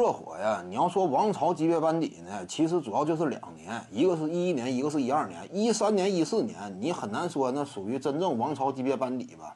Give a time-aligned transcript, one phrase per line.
[0.00, 5.46] 热火呀，你要说王朝级别班底呢，其实主要就是两年，一个是一一年，一个是一二年。
[5.52, 9.54] 一三年、一四年，你很难说那属于真正王朝级别班底吧，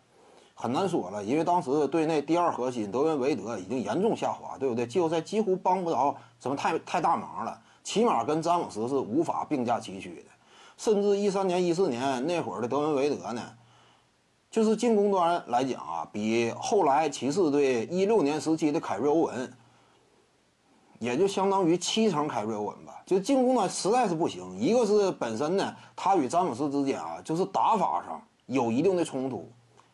[0.52, 4.86] 很难说了，因为当时队内第二核心德文韦德已经严重下滑，对不对？
[4.86, 10.30] 季后赛几乎帮不着什么太太大忙了，起码跟詹姆斯是无法并驾齐驱的。
[10.76, 13.40] 甚至一三年、一四年那会儿的德文韦德呢，
[14.50, 19.50] 就是进攻端来讲啊，比后来骑士队一六年时期的凯瑞欧文。
[21.04, 24.58] 也就相当于七成凯瑞欧文吧，就进攻端实在是不行。
[24.58, 29.46] 一个是本身呢，他与詹姆斯之间啊，就是打法上有一定的冲突，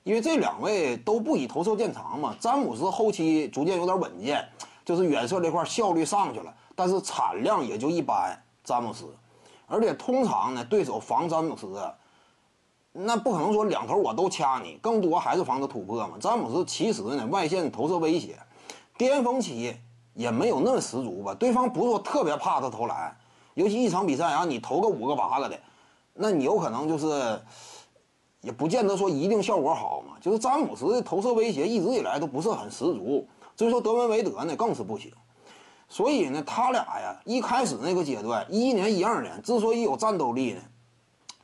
[0.04, 2.36] 因为这两位都不以投射见长嘛。
[2.38, 4.48] 詹姆斯后期逐渐有点稳健，
[4.84, 8.40] 就是远射这块效率上去了，但是产量也就一般。
[8.62, 9.06] 詹姆斯，
[9.66, 11.82] 而且通常呢，对手防詹姆斯，
[12.92, 16.14] 那不可能说两头我都掐你，更多还是防着突破嘛。
[16.20, 18.38] 詹姆斯其实呢，外线投射威胁，
[18.96, 19.74] 巅峰期。
[20.14, 23.16] 也没有那么十足吧，对方不是说特别怕他投篮，
[23.54, 25.58] 尤其一场比赛啊，你投个五个八个的，
[26.14, 27.40] 那你有可能就是，
[28.40, 30.16] 也不见得说一定效果好嘛。
[30.20, 33.26] 就是詹姆斯的投射威胁一直以来都不是很十足，
[33.56, 35.12] 所以说德文韦德呢更是不行。
[35.88, 40.60] 所以呢，他俩呀一开始那个阶段，一一年、一二年之所以有战斗力呢，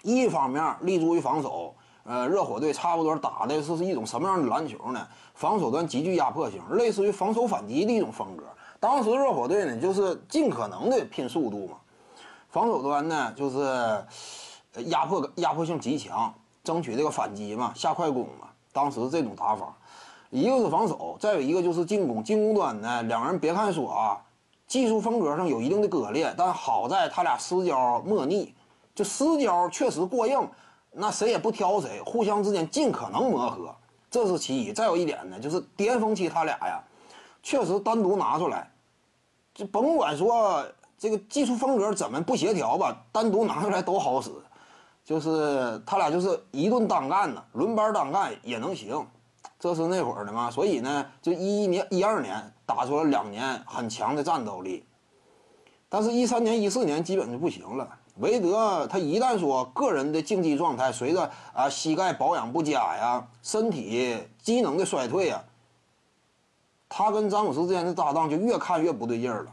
[0.02, 1.74] 一方面立足于防守。
[2.08, 5.04] 呃，热火队差不多打的是是一种什么样的篮球呢？
[5.34, 8.44] 防守端极具压迫性，类似于防守反击的一种风格。
[8.78, 11.76] 当时热火队呢，就是尽可能的拼速度嘛，
[12.50, 14.04] 防守端呢就是
[14.86, 18.48] 压迫压迫性极强，争取这个反击嘛，下快攻嘛。
[18.72, 19.74] 当时这种打法，
[20.30, 22.22] 一个是防守，再有一个就是进攻。
[22.22, 24.20] 进攻端呢，两人别看说啊，
[24.66, 28.54] 技术风格上有一定的割裂，但好在他俩私交莫逆，
[28.94, 30.46] 就私交确实过硬。
[30.98, 33.74] 那谁也不挑谁，互相之间尽可能磨合，
[34.10, 34.72] 这是其一。
[34.72, 36.82] 再有一点呢，就是巅峰期他俩呀，
[37.46, 38.68] 确实单独拿出来，
[39.54, 40.66] 就甭管说
[40.98, 44.32] 这个技术风格怎么不协调吧，单独拿出来都好使。
[45.04, 49.00] 就是他俩就是一顿单干呢，轮班单干也能行。
[49.60, 54.84] 这是那会儿的嘛，所以呢，就一一年、一二年打出了两年很强的战斗力，
[55.88, 57.88] 但是，一三年、一四年基本就不行了。
[58.16, 65.44] 韦德他一旦说个人的竞技状态随着啊膝盖保养不佳呀，身体机能的衰退呀，
[66.88, 69.52] 他跟詹姆斯之间的搭档就越看越不对劲儿了。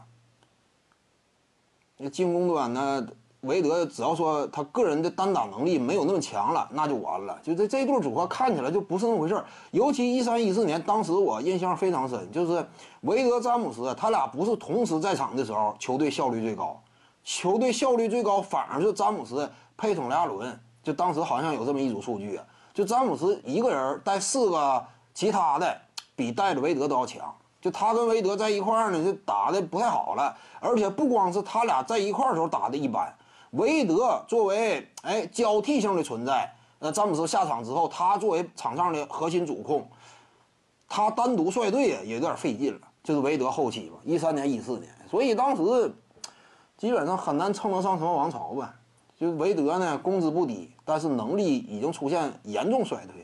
[1.96, 3.06] 那进攻端呢，
[3.42, 7.38] 韦德只要说他个人的单打能力没有那么强了，那就完了。
[7.42, 9.44] 就这这对组合看起来就不是那么回事儿。
[9.70, 12.66] 尤其一三一四年，当时我印象非常深，就是
[13.02, 16.80] 韦德詹姆斯他俩不是同时在场的时候，球队效率最高。
[17.22, 20.58] 球队效率最高，反而是詹姆斯配桶雷阿伦。
[20.82, 22.38] 就当时好像有这么一组数据，
[22.74, 24.84] 就詹姆斯一个人带四个
[25.14, 25.80] 其他的，
[26.16, 27.34] 比带着韦德都要强。
[27.60, 30.36] 就他跟韦德在一块儿呢，就打的不太好了。
[30.60, 33.14] 而且不光是他俩在一块儿时候打的一般，
[33.50, 39.88] 韦德作为哎交替性的存在，那詹姆斯下场之后，他作为场上的核心主控，
[40.88, 42.80] 他单独率队也有点费劲了。
[43.02, 45.92] 就是韦德后期吧，一三年、一四年，所以当时。
[46.76, 48.74] 基本上很难称得上什么王朝吧，
[49.16, 53.23] 就韦德呢，工资不低，但是能力已经出现严重衰退。